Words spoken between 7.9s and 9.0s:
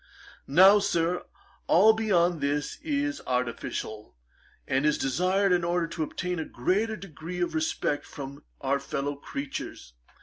from our